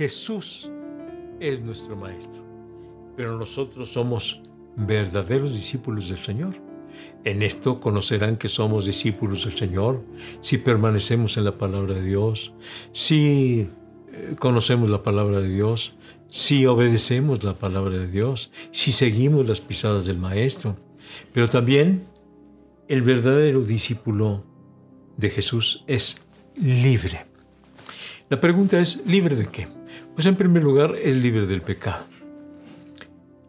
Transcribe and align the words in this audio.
Jesús 0.00 0.70
es 1.40 1.60
nuestro 1.60 1.94
Maestro, 1.94 2.42
pero 3.18 3.36
nosotros 3.36 3.92
somos 3.92 4.40
verdaderos 4.74 5.52
discípulos 5.52 6.08
del 6.08 6.24
Señor. 6.24 6.54
En 7.22 7.42
esto 7.42 7.80
conocerán 7.80 8.38
que 8.38 8.48
somos 8.48 8.86
discípulos 8.86 9.44
del 9.44 9.58
Señor 9.58 10.02
si 10.40 10.56
permanecemos 10.56 11.36
en 11.36 11.44
la 11.44 11.58
palabra 11.58 11.92
de 11.96 12.02
Dios, 12.02 12.54
si 12.94 13.68
eh, 14.10 14.36
conocemos 14.38 14.88
la 14.88 15.02
palabra 15.02 15.40
de 15.40 15.50
Dios, 15.50 15.96
si 16.30 16.64
obedecemos 16.64 17.44
la 17.44 17.52
palabra 17.52 17.98
de 17.98 18.08
Dios, 18.08 18.50
si 18.70 18.92
seguimos 18.92 19.46
las 19.46 19.60
pisadas 19.60 20.06
del 20.06 20.16
Maestro. 20.16 20.78
Pero 21.34 21.50
también 21.50 22.06
el 22.88 23.02
verdadero 23.02 23.60
discípulo 23.60 24.44
de 25.18 25.28
Jesús 25.28 25.84
es 25.86 26.26
libre. 26.56 27.26
La 28.30 28.40
pregunta 28.40 28.80
es, 28.80 29.04
¿libre 29.04 29.36
de 29.36 29.44
qué? 29.44 29.79
Pues 30.20 30.28
en 30.28 30.36
primer 30.36 30.62
lugar, 30.62 30.96
es 31.02 31.16
libre 31.16 31.46
del 31.46 31.62
pecado. 31.62 32.04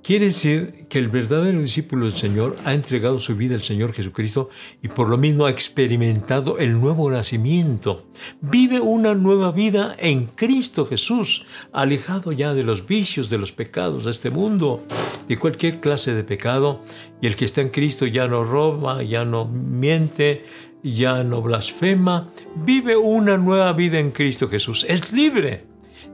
Quiere 0.01 0.27
decir 0.27 0.85
que 0.87 0.99
el 0.99 1.09
verdadero 1.09 1.59
discípulo 1.59 2.05
del 2.05 2.13
Señor 2.13 2.55
ha 2.63 2.73
entregado 2.73 3.19
su 3.19 3.35
vida 3.35 3.55
al 3.55 3.61
Señor 3.61 3.91
Jesucristo 3.91 4.49
y 4.81 4.87
por 4.87 5.09
lo 5.09 5.17
mismo 5.17 5.45
ha 5.45 5.51
experimentado 5.51 6.59
el 6.59 6.79
nuevo 6.79 7.11
nacimiento. 7.11 8.07
Vive 8.39 8.79
una 8.79 9.15
nueva 9.15 9.51
vida 9.51 9.97
en 9.99 10.27
Cristo 10.27 10.85
Jesús, 10.85 11.45
alejado 11.73 12.31
ya 12.31 12.53
de 12.53 12.63
los 12.63 12.87
vicios, 12.87 13.29
de 13.29 13.37
los 13.37 13.51
pecados 13.51 14.05
de 14.05 14.11
este 14.11 14.29
mundo, 14.29 14.81
de 15.27 15.37
cualquier 15.37 15.81
clase 15.81 16.13
de 16.13 16.23
pecado. 16.23 16.85
Y 17.21 17.27
el 17.27 17.35
que 17.35 17.43
está 17.43 17.59
en 17.59 17.71
Cristo 17.71 18.07
ya 18.07 18.29
no 18.29 18.45
roba, 18.45 19.03
ya 19.03 19.25
no 19.25 19.43
miente, 19.43 20.45
ya 20.83 21.21
no 21.25 21.41
blasfema. 21.41 22.31
Vive 22.55 22.95
una 22.95 23.35
nueva 23.35 23.73
vida 23.73 23.99
en 23.99 24.11
Cristo 24.11 24.47
Jesús. 24.47 24.85
Es 24.87 25.11
libre 25.11 25.69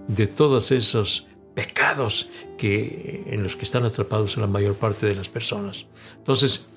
de 0.07 0.27
todos 0.27 0.71
esos 0.71 1.27
pecados 1.55 2.29
que, 2.57 3.23
en 3.27 3.43
los 3.43 3.55
que 3.55 3.65
están 3.65 3.83
atrapados 3.83 4.37
la 4.37 4.47
mayor 4.47 4.75
parte 4.75 5.05
de 5.05 5.15
las 5.15 5.29
personas. 5.29 5.87
Entonces, 6.17 6.69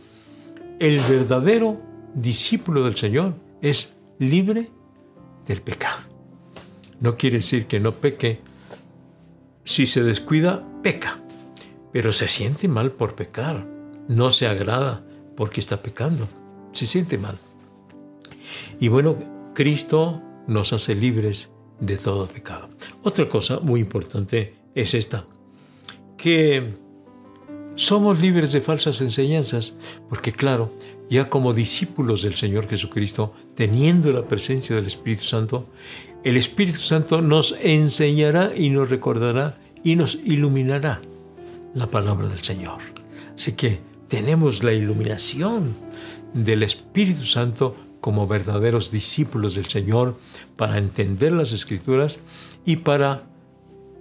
el 0.79 1.01
verdadero 1.01 1.81
discípulo 2.15 2.85
del 2.85 2.97
Señor 2.97 3.35
es 3.61 3.95
libre 4.19 4.69
del 5.47 5.63
pecado. 5.63 6.01
No 7.01 7.17
quiere 7.17 7.37
decir 7.37 7.67
que 7.67 7.81
no 7.81 7.93
peque. 7.93 8.41
Si 9.65 9.87
se 9.87 10.03
descuida, 10.03 10.67
peca. 10.83 11.19
Pero 11.93 12.13
se 12.13 12.29
siente 12.29 12.69
mal 12.69 12.93
por 12.93 13.15
pecar. 13.15 13.67
No 14.09 14.31
se 14.31 14.47
agrada 14.47 15.05
porque 15.37 15.61
está 15.61 15.83
pecando. 15.83 16.29
Se 16.73 16.87
siente 16.87 17.19
mal. 17.19 17.37
Y 18.79 18.89
bueno, 18.89 19.19
Cristo 19.55 20.23
nos 20.47 20.73
hace 20.73 20.95
libres 20.95 21.53
de 21.81 21.97
todo 21.97 22.27
pecado. 22.27 22.69
Otra 23.03 23.29
cosa 23.29 23.61
muy 23.61 23.81
importante 23.81 24.55
es 24.75 24.95
esta, 24.95 25.25
que 26.17 26.75
somos 27.75 28.21
libres 28.21 28.53
de 28.53 28.61
falsas 28.61 29.01
enseñanzas, 29.01 29.77
porque 30.09 30.33
claro, 30.33 30.75
ya 31.09 31.31
como 31.31 31.55
discípulos 31.55 32.23
del 32.23 32.37
Señor 32.37 32.69
Jesucristo, 32.69 33.33
teniendo 33.55 34.13
la 34.13 34.29
presencia 34.29 34.77
del 34.77 34.87
Espíritu 34.87 35.25
Santo, 35.25 35.67
el 36.25 36.37
Espíritu 36.37 36.81
Santo 36.81 37.23
nos 37.23 37.57
enseñará 37.63 38.53
y 38.55 38.69
nos 38.69 38.91
recordará 38.91 39.59
y 39.83 39.97
nos 39.97 40.17
iluminará 40.17 41.01
la 41.75 41.87
palabra 41.89 42.29
del 42.29 42.43
Señor. 42.43 42.81
Así 43.35 43.53
que 43.53 43.79
tenemos 44.09 44.63
la 44.63 44.75
iluminación 44.75 45.75
del 46.35 46.63
Espíritu 46.63 47.25
Santo 47.25 47.77
como 48.01 48.27
verdaderos 48.27 48.91
discípulos 48.91 49.55
del 49.55 49.67
Señor 49.67 50.17
para 50.57 50.79
entender 50.79 51.33
las 51.33 51.53
escrituras 51.53 52.19
y 52.65 52.77
para 52.77 53.25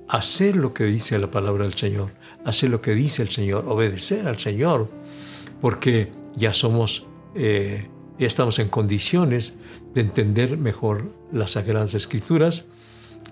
hacer 0.08 0.56
lo 0.56 0.74
que 0.74 0.86
dice 0.86 1.20
la 1.20 1.30
palabra 1.32 1.66
del 1.66 1.76
Señor, 1.76 2.10
hacer 2.46 2.70
lo 2.70 2.82
que 2.82 2.96
dice 2.96 3.22
el 3.22 3.30
Señor, 3.30 3.66
obedecer 3.68 4.28
al 4.28 4.40
Señor, 4.40 4.90
porque 5.62 6.12
ya 6.36 6.54
somos, 6.54 7.06
eh, 7.36 7.88
ya 8.18 8.28
estamos 8.28 8.60
en 8.60 8.70
condiciones 8.70 9.56
de 9.94 10.02
entender 10.02 10.58
mejor 10.58 11.14
las 11.32 11.52
Sagradas 11.52 11.94
Escrituras 11.94 12.66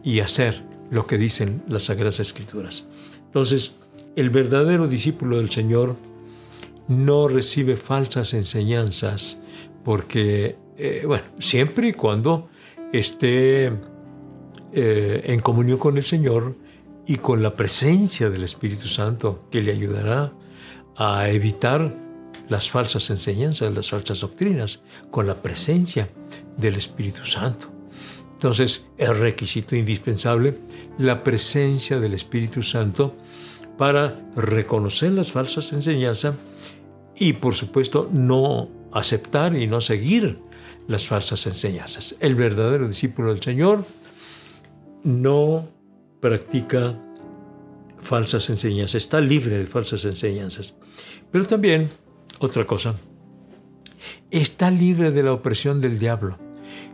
y 0.04 0.20
hacer 0.20 0.64
lo 0.92 1.08
que 1.08 1.18
dicen 1.18 1.64
las 1.68 1.84
Sagradas 1.84 2.20
Escrituras. 2.20 2.86
Entonces, 3.26 3.76
el 4.16 4.30
verdadero 4.30 4.88
discípulo 4.88 5.38
del 5.38 5.50
Señor 5.50 5.96
no 6.88 7.28
recibe 7.28 7.76
falsas 7.76 8.34
enseñanzas, 8.34 9.40
porque, 9.88 10.58
eh, 10.76 11.04
bueno, 11.08 11.24
siempre 11.40 11.88
y 11.88 11.94
cuando 11.94 12.50
esté 12.92 13.68
eh, 14.74 15.22
en 15.24 15.40
comunión 15.40 15.78
con 15.78 15.98
el 15.98 16.04
Señor, 16.04 16.56
y 17.06 17.16
con 17.16 17.42
la 17.42 17.56
presencia 17.56 18.30
del 18.30 18.44
Espíritu 18.44 18.90
Santo 18.90 19.48
que 19.50 19.62
le 19.62 19.72
ayudará 19.72 20.34
a 20.98 21.30
evitar 21.30 21.96
las 22.50 22.70
falsas 22.70 23.10
enseñanzas, 23.10 23.74
las 23.74 23.90
falsas 23.92 24.20
doctrinas, 24.20 24.82
con 25.10 25.26
la 25.26 25.42
presencia 25.42 26.10
del 26.58 26.76
Espíritu 26.76 27.26
Santo. 27.26 27.68
Entonces 28.34 28.88
es 28.98 29.18
requisito 29.18 29.78
indispensable 29.78 30.56
la 30.98 31.24
presencia 31.24 31.98
del 32.02 32.14
Espíritu 32.14 32.62
Santo 32.62 33.16
para 33.78 34.20
reconocer 34.36 35.14
las 35.14 35.32
falsas 35.32 35.72
enseñanzas 35.72 36.36
y 37.16 37.32
por 37.32 37.56
supuesto 37.56 38.10
no 38.12 38.77
aceptar 39.00 39.56
y 39.56 39.68
no 39.68 39.82
seguir 39.82 40.40
las 40.88 41.08
falsas 41.08 41.46
enseñanzas. 41.48 42.16
El 42.20 42.36
verdadero 42.36 42.88
discípulo 42.88 43.30
del 43.34 43.42
Señor 43.42 43.86
no 45.04 45.68
practica 46.20 47.00
falsas 48.00 48.50
enseñanzas, 48.50 48.96
está 48.96 49.20
libre 49.20 49.58
de 49.58 49.66
falsas 49.66 50.06
enseñanzas. 50.06 50.76
Pero 51.32 51.46
también, 51.46 51.90
otra 52.40 52.66
cosa, 52.66 52.96
está 54.32 54.72
libre 54.72 55.12
de 55.12 55.24
la 55.24 55.34
opresión 55.34 55.82
del 55.82 56.00
diablo. 56.00 56.38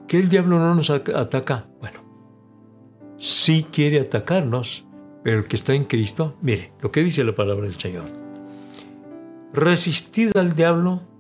Que 0.07 0.19
el 0.19 0.29
diablo 0.29 0.59
no 0.59 0.75
nos 0.75 0.89
ataca, 0.89 1.67
bueno, 1.79 2.03
sí 3.17 3.65
quiere 3.71 3.99
atacarnos, 3.99 4.85
pero 5.23 5.39
el 5.39 5.45
que 5.45 5.55
está 5.55 5.73
en 5.73 5.85
Cristo, 5.85 6.35
mire 6.41 6.73
lo 6.81 6.91
que 6.91 7.01
dice 7.01 7.23
la 7.23 7.35
palabra 7.35 7.65
del 7.65 7.79
Señor. 7.79 8.05
Resistid 9.53 10.35
al 10.35 10.55
diablo 10.55 11.12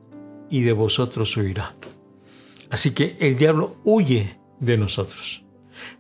y 0.53 0.61
de 0.61 0.71
vosotros 0.71 1.35
huirá. 1.35 1.73
Así 2.69 2.91
que 2.91 3.17
el 3.19 3.35
diablo 3.39 3.77
huye 3.83 4.37
de 4.59 4.77
nosotros. 4.77 5.43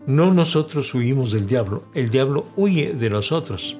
No 0.05 0.31
nosotros 0.31 0.93
huimos 0.93 1.31
del 1.31 1.47
diablo, 1.47 1.85
el 1.95 2.11
diablo 2.11 2.45
huye 2.55 2.93
de 2.93 3.09
nosotros. 3.09 3.79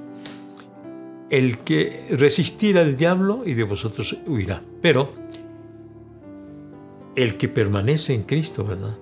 El 1.30 1.60
que 1.60 2.08
resistirá 2.10 2.82
al 2.82 2.98
diablo 2.98 3.44
y 3.46 3.54
de 3.54 3.64
vosotros 3.66 4.18
huirá. 4.26 4.64
Pero 4.82 5.14
el 7.16 7.38
que 7.38 7.50
permanece 7.50 8.16
en 8.16 8.24
Cristo, 8.24 8.66
¿verdad? 8.66 8.98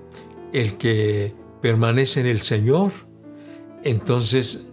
El 0.52 0.76
que 0.76 1.34
permanece 1.62 2.20
en 2.20 2.26
el 2.26 2.42
Señor, 2.42 2.92
entonces 3.86 4.68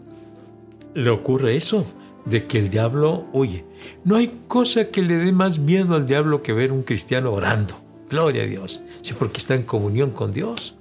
le 0.94 1.10
ocurre 1.10 1.54
eso, 1.54 1.87
de 2.28 2.46
que 2.46 2.58
el 2.58 2.70
diablo 2.70 3.26
huye. 3.32 3.64
No 4.04 4.16
hay 4.16 4.40
cosa 4.48 4.88
que 4.88 5.02
le 5.02 5.16
dé 5.16 5.32
más 5.32 5.58
miedo 5.58 5.94
al 5.94 6.06
diablo 6.06 6.42
que 6.42 6.52
ver 6.52 6.72
un 6.72 6.82
cristiano 6.82 7.32
orando. 7.32 7.74
Gloria 8.10 8.42
a 8.42 8.46
Dios. 8.46 8.82
Sí, 9.02 9.14
porque 9.18 9.38
está 9.38 9.54
en 9.54 9.62
comunión 9.62 10.10
con 10.10 10.32
Dios. 10.32 10.74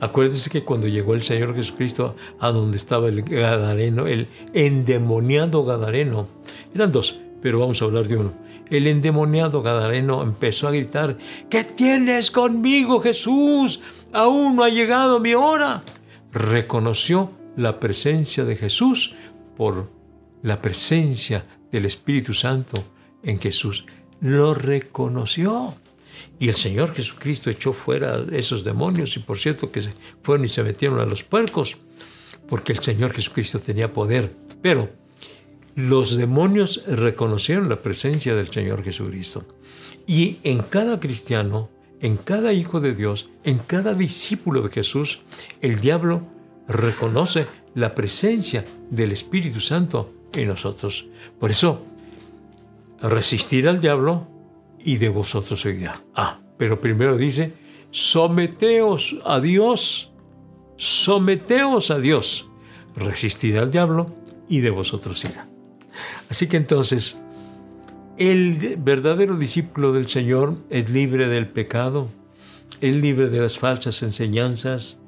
Acuérdense 0.00 0.50
que 0.50 0.64
cuando 0.64 0.88
llegó 0.88 1.14
el 1.14 1.22
Señor 1.22 1.54
Jesucristo 1.54 2.16
a 2.38 2.50
donde 2.50 2.76
estaba 2.76 3.08
el 3.08 3.22
Gadareno, 3.22 4.06
el 4.06 4.28
endemoniado 4.52 5.64
Gadareno, 5.64 6.26
eran 6.74 6.92
dos, 6.92 7.20
pero 7.40 7.60
vamos 7.60 7.80
a 7.80 7.86
hablar 7.86 8.06
de 8.06 8.16
uno. 8.16 8.32
El 8.68 8.86
endemoniado 8.88 9.62
Gadareno 9.62 10.22
empezó 10.22 10.68
a 10.68 10.72
gritar, 10.72 11.16
¿qué 11.48 11.64
tienes 11.64 12.30
conmigo 12.30 13.00
Jesús? 13.00 13.80
Aún 14.12 14.56
no 14.56 14.64
ha 14.64 14.68
llegado 14.68 15.20
mi 15.20 15.34
hora. 15.34 15.82
Reconoció 16.32 17.30
la 17.56 17.80
presencia 17.80 18.44
de 18.44 18.56
Jesús 18.56 19.14
por 19.56 19.95
la 20.46 20.62
presencia 20.62 21.44
del 21.72 21.86
Espíritu 21.86 22.32
Santo 22.32 22.82
en 23.24 23.40
Jesús. 23.40 23.84
Lo 24.20 24.54
reconoció. 24.54 25.74
Y 26.38 26.48
el 26.48 26.54
Señor 26.54 26.94
Jesucristo 26.94 27.50
echó 27.50 27.72
fuera 27.72 28.24
esos 28.30 28.62
demonios 28.62 29.16
y 29.16 29.20
por 29.20 29.38
cierto 29.38 29.72
que 29.72 29.82
fueron 30.22 30.44
y 30.44 30.48
se 30.48 30.62
metieron 30.62 31.00
a 31.00 31.04
los 31.04 31.24
puercos, 31.24 31.76
porque 32.48 32.72
el 32.72 32.82
Señor 32.82 33.12
Jesucristo 33.12 33.58
tenía 33.58 33.92
poder. 33.92 34.36
Pero 34.62 34.88
los 35.74 36.16
demonios 36.16 36.84
reconocieron 36.86 37.68
la 37.68 37.80
presencia 37.82 38.36
del 38.36 38.52
Señor 38.52 38.84
Jesucristo. 38.84 39.44
Y 40.06 40.38
en 40.44 40.60
cada 40.60 41.00
cristiano, 41.00 41.70
en 42.00 42.16
cada 42.16 42.52
hijo 42.52 42.78
de 42.78 42.94
Dios, 42.94 43.28
en 43.42 43.58
cada 43.58 43.94
discípulo 43.94 44.62
de 44.62 44.68
Jesús, 44.68 45.22
el 45.60 45.80
diablo 45.80 46.22
reconoce 46.68 47.48
la 47.74 47.96
presencia 47.96 48.64
del 48.90 49.10
Espíritu 49.10 49.60
Santo 49.60 50.15
en 50.42 50.48
nosotros. 50.48 51.06
Por 51.38 51.50
eso, 51.50 51.82
resistir 53.00 53.68
al 53.68 53.80
diablo 53.80 54.26
y 54.84 54.96
de 54.96 55.08
vosotros 55.08 55.64
oirá. 55.64 56.00
Ah, 56.14 56.40
pero 56.56 56.80
primero 56.80 57.16
dice, 57.16 57.52
someteos 57.90 59.16
a 59.24 59.40
Dios, 59.40 60.12
someteos 60.76 61.90
a 61.90 61.98
Dios, 61.98 62.48
resistid 62.96 63.56
al 63.56 63.70
diablo 63.70 64.12
y 64.48 64.60
de 64.60 64.70
vosotros 64.70 65.24
irá. 65.24 65.48
Así 66.30 66.46
que 66.46 66.56
entonces, 66.56 67.18
el 68.18 68.76
verdadero 68.78 69.36
discípulo 69.36 69.92
del 69.92 70.08
Señor 70.08 70.56
es 70.70 70.88
libre 70.90 71.28
del 71.28 71.48
pecado, 71.48 72.08
es 72.80 72.94
libre 72.94 73.28
de 73.28 73.40
las 73.40 73.58
falsas 73.58 74.02
enseñanzas, 74.02 74.98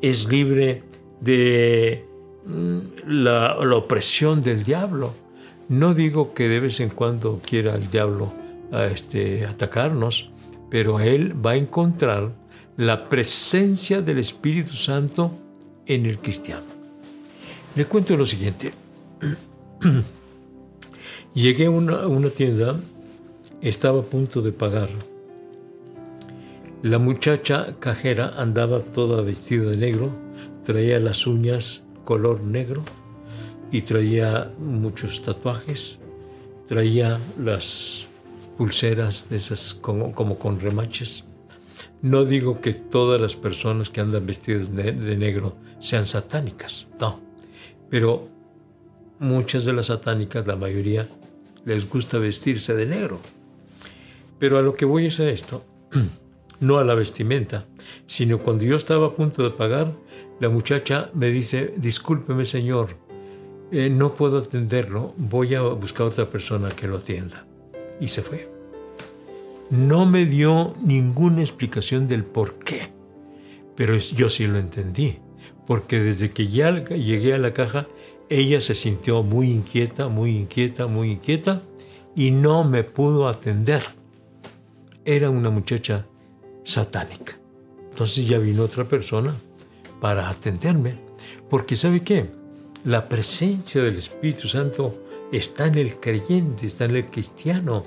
es 0.00 0.26
libre 0.26 0.82
de 1.20 2.07
mm, 2.46 2.78
la, 3.06 3.56
opresión 3.76 4.42
del 4.42 4.64
diablo. 4.64 5.14
No 5.68 5.94
digo 5.94 6.34
que 6.34 6.48
de 6.48 6.60
vez 6.60 6.80
en 6.80 6.90
cuando 6.90 7.40
quiera 7.44 7.74
el 7.74 7.90
diablo 7.90 8.32
este, 8.72 9.44
atacarnos, 9.46 10.30
pero 10.70 11.00
él 11.00 11.34
va 11.44 11.52
a 11.52 11.56
encontrar 11.56 12.32
la 12.76 13.08
presencia 13.08 14.02
del 14.02 14.18
Espíritu 14.18 14.74
Santo 14.74 15.32
en 15.86 16.06
el 16.06 16.18
cristiano. 16.18 16.66
Le 17.74 17.84
cuento 17.86 18.16
lo 18.16 18.26
siguiente. 18.26 18.72
Llegué 21.34 21.66
a 21.66 21.70
una, 21.70 22.30
tienda, 22.30 22.76
estaba 23.60 24.00
a 24.00 24.02
punto 24.02 24.42
de 24.42 24.52
pagar. 24.52 24.88
La 26.82 26.98
muchacha 26.98 27.74
cajera 27.78 28.32
andaba 28.36 28.80
toda 28.80 29.22
vestida 29.22 29.70
de 29.70 29.76
negro, 29.76 30.10
traía 30.64 30.98
las 31.00 31.26
uñas 31.26 31.84
color 32.08 32.40
negro 32.40 32.82
y 33.70 33.82
traía 33.82 34.50
muchos 34.58 35.20
tatuajes, 35.20 35.98
traía 36.66 37.20
las 37.38 38.06
pulseras 38.56 39.28
de 39.28 39.36
esas 39.36 39.74
como, 39.74 40.14
como 40.14 40.38
con 40.38 40.58
remaches. 40.58 41.24
No 42.00 42.24
digo 42.24 42.62
que 42.62 42.72
todas 42.72 43.20
las 43.20 43.36
personas 43.36 43.90
que 43.90 44.00
andan 44.00 44.24
vestidas 44.24 44.74
de, 44.74 45.16
negro 45.18 45.56
sean 45.80 46.06
satánicas, 46.06 46.86
no, 46.98 47.20
pero 47.90 48.26
muchas 49.18 49.66
de 49.66 49.74
las 49.74 49.88
satánicas, 49.88 50.46
la 50.46 50.56
mayoría, 50.56 51.06
les 51.66 51.90
gusta 51.90 52.16
vestirse 52.16 52.74
de 52.74 52.86
negro. 52.86 53.20
Pero 54.38 54.56
a 54.56 54.62
lo 54.62 54.74
que 54.74 54.86
voy 54.86 55.04
es 55.04 55.20
a 55.20 55.28
esto, 55.28 55.62
no 56.60 56.78
a 56.78 56.84
la 56.84 56.94
vestimenta, 56.94 57.66
sino 58.06 58.38
cuando 58.38 58.64
yo 58.64 58.76
estaba 58.76 59.06
a 59.06 59.14
punto 59.14 59.42
de 59.42 59.50
pagar, 59.50 59.92
la 60.40 60.48
muchacha 60.48 61.10
me 61.14 61.28
dice, 61.28 61.74
discúlpeme 61.76 62.44
señor, 62.44 62.90
eh, 63.70 63.90
no 63.90 64.14
puedo 64.14 64.38
atenderlo, 64.38 65.14
voy 65.16 65.54
a 65.54 65.62
buscar 65.62 66.06
otra 66.06 66.30
persona 66.30 66.68
que 66.70 66.86
lo 66.86 66.98
atienda. 66.98 67.46
Y 68.00 68.08
se 68.08 68.22
fue 68.22 68.58
no 69.70 70.06
me 70.06 70.24
dio 70.24 70.74
ninguna 70.82 71.42
explicación 71.42 72.08
del 72.08 72.24
por 72.24 72.54
qué, 72.58 72.88
pero 73.76 73.96
yo 73.96 74.28
sí 74.28 74.46
lo 74.46 74.58
entendí, 74.58 75.18
porque 75.66 76.00
desde 76.00 76.30
que 76.30 76.48
ya 76.48 76.84
llegué 76.86 77.34
a 77.34 77.38
la 77.38 77.52
caja, 77.52 77.86
ella 78.30 78.60
se 78.60 78.74
sintió 78.74 79.22
muy 79.22 79.50
inquieta, 79.50 80.08
muy 80.08 80.36
inquieta, 80.36 80.86
muy 80.86 81.12
inquieta 81.12 81.62
y 82.16 82.30
no 82.30 82.64
me 82.64 82.82
pudo 82.84 83.28
atender. 83.28 83.82
Era 85.04 85.30
una 85.30 85.50
muchacha 85.50 86.06
satánica. 86.68 87.38
Entonces 87.90 88.26
ya 88.28 88.38
vino 88.38 88.62
otra 88.62 88.84
persona 88.84 89.34
para 90.00 90.28
atenderme, 90.28 90.96
porque 91.48 91.76
¿sabe 91.76 92.02
qué? 92.02 92.30
La 92.84 93.08
presencia 93.08 93.82
del 93.82 93.96
Espíritu 93.96 94.46
Santo 94.48 95.02
está 95.32 95.66
en 95.66 95.76
el 95.76 95.98
creyente, 95.98 96.66
está 96.66 96.84
en 96.84 96.96
el 96.96 97.06
cristiano, 97.06 97.84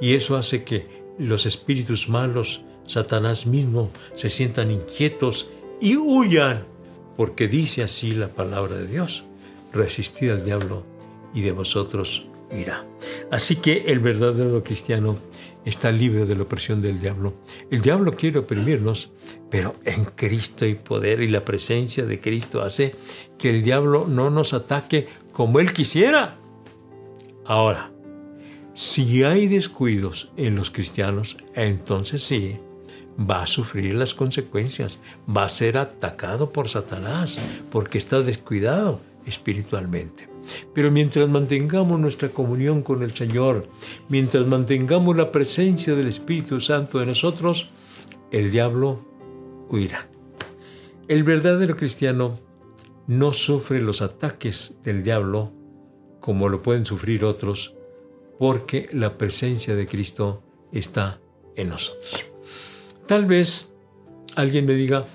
y 0.00 0.14
eso 0.14 0.36
hace 0.36 0.64
que 0.64 0.98
los 1.18 1.46
espíritus 1.46 2.08
malos, 2.08 2.62
Satanás 2.86 3.46
mismo, 3.46 3.90
se 4.16 4.30
sientan 4.30 4.70
inquietos 4.70 5.48
y 5.80 5.96
huyan, 5.96 6.64
porque 7.16 7.46
dice 7.48 7.84
así 7.84 8.12
la 8.12 8.28
palabra 8.28 8.76
de 8.76 8.86
Dios, 8.88 9.22
resistid 9.72 10.30
al 10.30 10.44
diablo 10.44 10.82
y 11.32 11.42
de 11.42 11.52
vosotros 11.52 12.26
irá. 12.50 12.84
Así 13.30 13.56
que 13.56 13.92
el 13.92 14.00
verdadero 14.00 14.62
cristiano 14.64 15.18
está 15.68 15.92
libre 15.92 16.24
de 16.24 16.34
la 16.34 16.42
opresión 16.42 16.80
del 16.80 16.98
diablo. 16.98 17.34
El 17.70 17.82
diablo 17.82 18.16
quiere 18.16 18.38
oprimirnos, 18.38 19.10
pero 19.50 19.74
en 19.84 20.06
Cristo 20.06 20.64
hay 20.64 20.74
poder 20.74 21.20
y 21.20 21.28
la 21.28 21.44
presencia 21.44 22.06
de 22.06 22.20
Cristo 22.20 22.62
hace 22.62 22.94
que 23.38 23.50
el 23.50 23.62
diablo 23.62 24.06
no 24.08 24.30
nos 24.30 24.54
ataque 24.54 25.08
como 25.32 25.60
él 25.60 25.72
quisiera. 25.72 26.36
Ahora, 27.44 27.92
si 28.74 29.24
hay 29.24 29.46
descuidos 29.46 30.30
en 30.36 30.54
los 30.54 30.70
cristianos, 30.70 31.36
entonces 31.54 32.22
sí, 32.22 32.58
va 33.18 33.42
a 33.42 33.46
sufrir 33.46 33.94
las 33.94 34.14
consecuencias, 34.14 35.00
va 35.28 35.44
a 35.44 35.48
ser 35.48 35.76
atacado 35.76 36.50
por 36.50 36.68
Satanás, 36.68 37.38
porque 37.70 37.98
está 37.98 38.22
descuidado 38.22 39.00
espiritualmente. 39.26 40.28
Pero 40.74 40.90
mientras 40.90 41.28
mantengamos 41.28 41.98
nuestra 41.98 42.28
comunión 42.28 42.82
con 42.82 43.02
el 43.02 43.14
Señor, 43.14 43.68
mientras 44.08 44.46
mantengamos 44.46 45.16
la 45.16 45.32
presencia 45.32 45.94
del 45.94 46.08
Espíritu 46.08 46.60
Santo 46.60 47.00
en 47.00 47.08
nosotros, 47.08 47.70
el 48.30 48.50
diablo 48.50 49.04
huirá. 49.68 50.08
El 51.08 51.24
verdadero 51.24 51.76
cristiano 51.76 52.38
no 53.06 53.32
sufre 53.32 53.80
los 53.80 54.02
ataques 54.02 54.78
del 54.84 55.02
diablo 55.02 55.52
como 56.20 56.48
lo 56.48 56.62
pueden 56.62 56.84
sufrir 56.84 57.24
otros, 57.24 57.74
porque 58.38 58.88
la 58.92 59.16
presencia 59.16 59.74
de 59.74 59.86
Cristo 59.86 60.42
está 60.72 61.20
en 61.56 61.70
nosotros. 61.70 62.26
Tal 63.06 63.24
vez 63.24 63.72
alguien 64.36 64.66
me 64.66 64.74
diga, 64.74 65.06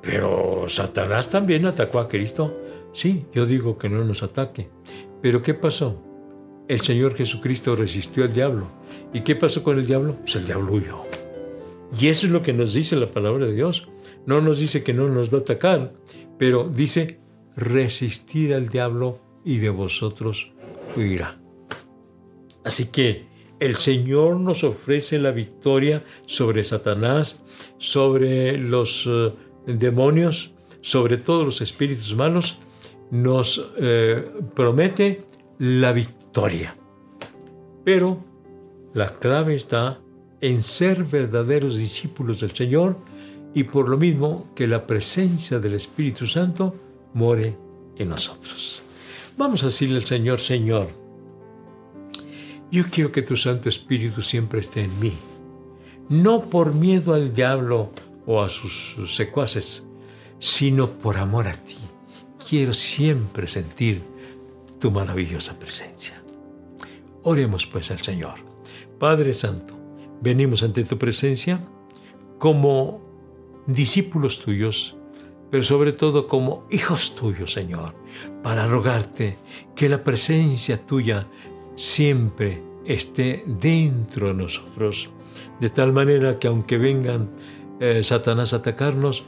pero 0.00 0.64
Satanás 0.68 1.28
también 1.28 1.66
atacó 1.66 1.98
a 1.98 2.08
Cristo. 2.08 2.63
Sí, 2.94 3.26
yo 3.34 3.44
digo 3.44 3.76
que 3.76 3.90
no 3.90 4.04
nos 4.04 4.22
ataque. 4.22 4.70
Pero 5.20 5.42
¿qué 5.42 5.52
pasó? 5.52 6.00
El 6.68 6.80
Señor 6.80 7.14
Jesucristo 7.14 7.76
resistió 7.76 8.24
al 8.24 8.32
diablo. 8.32 8.66
¿Y 9.12 9.20
qué 9.20 9.36
pasó 9.36 9.62
con 9.62 9.78
el 9.78 9.86
diablo? 9.86 10.16
Pues 10.20 10.36
el 10.36 10.46
diablo 10.46 10.72
huyó. 10.72 11.02
Y 12.00 12.06
eso 12.06 12.26
es 12.26 12.32
lo 12.32 12.42
que 12.42 12.52
nos 12.52 12.72
dice 12.72 12.96
la 12.96 13.08
palabra 13.08 13.46
de 13.46 13.52
Dios. 13.52 13.88
No 14.26 14.40
nos 14.40 14.60
dice 14.60 14.82
que 14.82 14.94
no 14.94 15.08
nos 15.08 15.32
va 15.32 15.38
a 15.38 15.40
atacar, 15.42 15.92
pero 16.38 16.68
dice 16.68 17.18
resistir 17.56 18.54
al 18.54 18.68
diablo 18.68 19.18
y 19.44 19.58
de 19.58 19.70
vosotros 19.70 20.52
huirá. 20.96 21.38
Así 22.64 22.86
que 22.86 23.26
el 23.60 23.76
Señor 23.76 24.36
nos 24.36 24.64
ofrece 24.64 25.18
la 25.18 25.30
victoria 25.30 26.02
sobre 26.26 26.64
Satanás, 26.64 27.42
sobre 27.78 28.56
los 28.56 29.06
eh, 29.06 29.32
demonios, 29.66 30.52
sobre 30.80 31.16
todos 31.16 31.44
los 31.44 31.60
espíritus 31.60 32.14
malos. 32.14 32.58
Nos 33.14 33.70
eh, 33.78 34.28
promete 34.54 35.24
la 35.58 35.92
victoria. 35.92 36.76
Pero 37.84 38.18
la 38.92 39.18
clave 39.18 39.54
está 39.54 40.00
en 40.40 40.62
ser 40.62 41.04
verdaderos 41.04 41.76
discípulos 41.76 42.40
del 42.40 42.50
Señor 42.50 42.98
y 43.54 43.64
por 43.64 43.88
lo 43.88 43.96
mismo 43.96 44.50
que 44.54 44.66
la 44.66 44.86
presencia 44.86 45.60
del 45.60 45.74
Espíritu 45.74 46.26
Santo 46.26 46.74
more 47.14 47.56
en 47.96 48.08
nosotros. 48.08 48.82
Vamos 49.36 49.62
a 49.62 49.66
decirle 49.66 49.96
al 49.96 50.06
Señor, 50.06 50.40
Señor, 50.40 50.88
yo 52.70 52.84
quiero 52.90 53.12
que 53.12 53.22
tu 53.22 53.36
Santo 53.36 53.68
Espíritu 53.68 54.22
siempre 54.22 54.58
esté 54.58 54.82
en 54.82 54.98
mí, 54.98 55.12
no 56.08 56.42
por 56.42 56.74
miedo 56.74 57.14
al 57.14 57.32
diablo 57.32 57.92
o 58.26 58.42
a 58.42 58.48
sus, 58.48 59.14
secuaces, 59.14 59.86
sino 60.40 60.90
por 60.90 61.16
amor 61.16 61.46
a 61.46 61.52
ti. 61.52 61.76
Quiero 62.48 62.74
siempre 62.74 63.48
sentir 63.48 64.02
tu 64.78 64.90
maravillosa 64.90 65.58
presencia. 65.58 66.22
Oremos 67.22 67.66
pues 67.66 67.90
al 67.90 68.02
Señor. 68.02 68.34
Padre 68.98 69.32
Santo, 69.32 69.74
venimos 70.20 70.62
ante 70.62 70.84
tu 70.84 70.98
presencia 70.98 71.60
como 72.38 73.00
discípulos 73.66 74.40
tuyos, 74.40 74.96
pero 75.50 75.62
sobre 75.62 75.92
todo 75.92 76.26
como 76.26 76.66
hijos 76.70 77.14
tuyos, 77.14 77.52
Señor, 77.52 77.94
para 78.42 78.66
rogarte 78.66 79.36
que 79.74 79.88
la 79.88 80.04
presencia 80.04 80.78
tuya 80.78 81.26
siempre 81.76 82.62
esté 82.84 83.42
dentro 83.46 84.28
de 84.28 84.34
nosotros, 84.34 85.10
de 85.60 85.70
tal 85.70 85.92
manera 85.92 86.38
que 86.38 86.48
aunque 86.48 86.76
vengan 86.76 87.30
eh, 87.80 88.04
Satanás 88.04 88.52
a 88.52 88.56
atacarnos, 88.56 89.24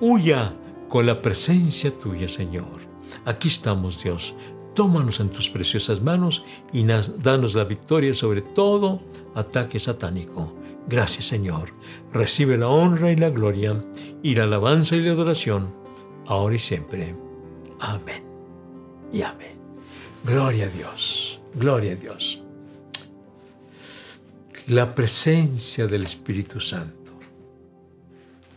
huya 0.00 0.54
con 0.90 1.06
la 1.06 1.22
presencia 1.22 1.96
tuya, 1.96 2.28
Señor. 2.28 2.80
Aquí 3.24 3.48
estamos, 3.48 4.02
Dios. 4.02 4.34
Tómanos 4.74 5.20
en 5.20 5.30
tus 5.30 5.48
preciosas 5.48 6.02
manos 6.02 6.44
y 6.72 6.84
danos 6.84 7.54
la 7.54 7.64
victoria 7.64 8.12
sobre 8.12 8.42
todo 8.42 9.00
ataque 9.34 9.78
satánico. 9.78 10.52
Gracias, 10.88 11.26
Señor. 11.26 11.70
Recibe 12.12 12.58
la 12.58 12.68
honra 12.68 13.12
y 13.12 13.16
la 13.16 13.30
gloria 13.30 13.84
y 14.22 14.34
la 14.34 14.44
alabanza 14.44 14.96
y 14.96 15.00
la 15.00 15.12
adoración, 15.12 15.72
ahora 16.26 16.56
y 16.56 16.58
siempre. 16.58 17.14
Amén. 17.78 18.24
Y 19.12 19.22
amén. 19.22 19.56
Gloria 20.24 20.66
a 20.66 20.68
Dios. 20.68 21.40
Gloria 21.54 21.92
a 21.92 21.96
Dios. 21.96 22.42
La 24.66 24.92
presencia 24.94 25.86
del 25.86 26.02
Espíritu 26.02 26.58
Santo 26.58 26.99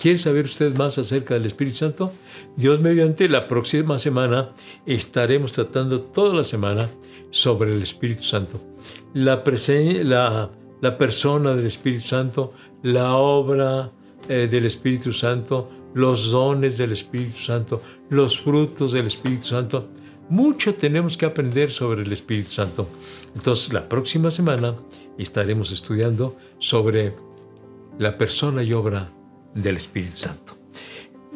¿Quiere 0.03 0.19
saber 0.19 0.43
usted 0.43 0.75
más 0.75 0.97
acerca 0.97 1.33
del 1.33 1.45
Espíritu 1.45 1.77
Santo? 1.77 2.11
Dios 2.57 2.81
mediante 2.81 3.29
la 3.29 3.47
próxima 3.47 3.97
semana 3.97 4.49
estaremos 4.85 5.53
tratando 5.53 6.01
toda 6.01 6.35
la 6.35 6.43
semana 6.43 6.89
sobre 7.31 7.73
el 7.73 7.81
Espíritu 7.81 8.23
Santo. 8.23 8.59
La, 9.13 9.41
la, 10.03 10.51
la 10.81 10.97
persona 10.97 11.55
del 11.55 11.67
Espíritu 11.67 12.05
Santo, 12.05 12.51
la 12.81 13.15
obra 13.15 13.93
eh, 14.27 14.49
del 14.51 14.65
Espíritu 14.65 15.13
Santo, 15.13 15.69
los 15.93 16.31
dones 16.31 16.77
del 16.77 16.91
Espíritu 16.91 17.39
Santo, 17.39 17.81
los 18.09 18.37
frutos 18.37 18.91
del 18.91 19.07
Espíritu 19.07 19.43
Santo. 19.43 19.87
Mucho 20.27 20.75
tenemos 20.75 21.15
que 21.15 21.27
aprender 21.27 21.71
sobre 21.71 22.01
el 22.01 22.11
Espíritu 22.11 22.51
Santo. 22.51 22.89
Entonces, 23.35 23.71
la 23.71 23.87
próxima 23.87 24.31
semana 24.31 24.75
estaremos 25.17 25.71
estudiando 25.71 26.35
sobre 26.59 27.15
la 27.97 28.17
persona 28.17 28.63
y 28.63 28.73
obra 28.73 29.09
del 29.53 29.77
Espíritu 29.77 30.17
Santo. 30.17 30.57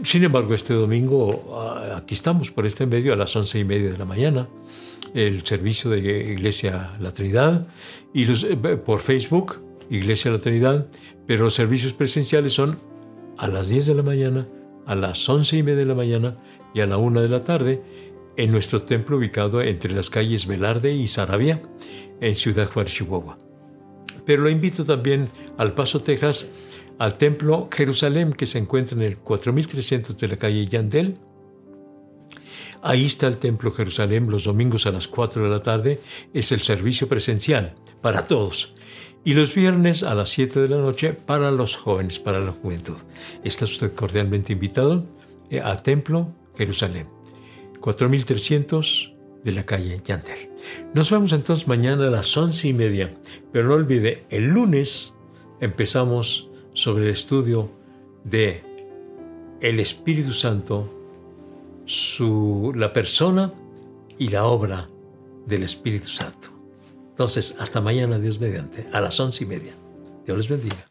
Sin 0.04 0.24
embargo, 0.24 0.54
este 0.54 0.74
domingo 0.74 1.56
ah, 1.58 1.98
aquí 1.98 2.14
estamos 2.14 2.52
por 2.52 2.66
este 2.66 2.86
medio 2.86 3.14
a 3.14 3.16
las 3.16 3.36
once 3.36 3.58
y 3.60 3.64
media 3.64 3.92
de 3.92 3.98
la 3.98 4.06
mañana, 4.06 4.48
el 5.14 5.44
servicio 5.44 5.90
de 5.90 6.00
Iglesia 6.00 6.92
La 7.00 7.12
Trinidad 7.14 7.68
y 8.14 8.26
los, 8.26 8.44
eh, 8.44 8.56
por 8.56 9.00
Facebook, 9.00 9.60
Iglesia 9.90 10.32
La 10.32 10.40
Trinidad, 10.40 10.88
pero 11.26 11.46
los 11.46 11.56
servicios 11.56 11.94
presenciales 11.94 12.54
son 12.54 12.78
a 13.38 13.48
las 13.48 13.70
10 13.70 13.88
de 13.88 13.96
la 13.96 14.04
mañana, 14.04 14.48
a 14.86 14.96
las 14.96 15.28
once 15.28 15.58
y 15.58 15.64
media 15.64 15.80
de 15.80 15.86
la 15.86 15.96
mañana 15.96 16.38
y 16.74 16.82
a 16.82 16.86
la 16.86 16.98
una 16.98 17.22
de 17.22 17.30
la 17.30 17.44
tarde 17.44 17.82
en 18.38 18.52
nuestro 18.52 18.82
templo 18.82 19.18
ubicado 19.18 19.62
entre 19.62 19.92
las 19.92 20.10
calles 20.10 20.46
Velarde 20.46 20.94
y 20.94 21.08
Sarabia, 21.08 21.62
en 22.22 22.36
Ciudad 22.36 22.70
Juárez, 22.70 22.94
Chihuahua. 22.94 23.38
Pero 24.26 24.44
lo 24.44 24.50
invito 24.50 24.86
también 24.86 25.28
al 25.58 25.74
Paso, 25.74 26.02
Texas, 26.02 26.48
al 27.00 27.18
Templo 27.18 27.70
Jerusalén, 27.72 28.34
que 28.34 28.48
se 28.48 28.58
encuentra 28.58 28.96
en 28.96 29.04
el 29.04 29.18
4300 29.18 30.18
de 30.18 30.28
la 30.28 30.38
calle 30.38 30.68
Yandel. 30.68 31.16
Ahí 32.82 33.06
está 33.06 33.28
el 33.28 33.38
Templo 33.38 33.72
Jerusalén 33.72 34.30
los 34.30 34.46
domingos 34.46 34.86
a 34.86 34.92
las 34.92 35.08
4 35.08 35.44
de 35.44 35.50
la 35.50 35.64
tarde. 35.64 36.00
Es 36.34 36.52
el 36.52 36.62
servicio 36.62 37.08
presencial 37.08 37.76
para 38.02 38.26
todos. 38.26 38.74
Y 39.24 39.34
los 39.34 39.54
viernes 39.54 40.04
a 40.04 40.16
las 40.16 40.30
7 40.30 40.60
de 40.62 40.70
la 40.70 40.78
noche 40.78 41.14
para 41.14 41.52
los 41.52 41.76
jóvenes, 41.76 42.20
para 42.20 42.40
la 42.40 42.52
juventud. 42.52 42.98
Está 43.44 43.66
usted 43.66 43.94
cordialmente 43.94 44.54
invitado 44.54 45.06
eh, 45.50 45.60
al 45.60 45.82
Templo 45.82 46.34
Jerusalén. 46.56 47.08
4300 47.82 49.14
de 49.44 49.52
la 49.52 49.66
calle 49.66 50.02
Yandel. 50.04 50.50
Nos 50.94 51.10
vemos 51.10 51.34
entonces 51.34 51.68
mañana 51.68 52.08
a 52.08 52.12
las 52.12 52.36
once 52.36 52.68
y 52.68 52.74
media, 52.74 53.12
pero 53.52 53.68
no 53.68 53.76
olvide, 53.76 54.26
el 54.30 54.48
lunes 54.48 55.14
empezamos 55.62 56.47
sobre 56.78 57.06
el 57.06 57.10
estudio 57.10 57.72
de 58.24 58.62
el 59.62 59.80
Espíritu 59.80 60.32
Santo, 60.32 60.88
su, 61.86 62.72
la 62.76 62.94
persona 62.94 63.52
y 64.20 64.28
la 64.28 64.46
obra 64.46 64.88
del 65.48 65.64
Espíritu 65.64 66.10
Santo. 66.10 66.50
Entonces, 67.10 67.56
hasta 67.58 67.82
mañana, 67.82 68.20
Dios 68.20 68.40
mediante, 68.40 68.88
a 68.94 69.02
las 69.02 69.20
once 69.20 69.44
y 69.44 69.48
media. 69.48 69.74
Dios 70.24 70.38
les 70.38 70.50
bendiga. 70.50 70.88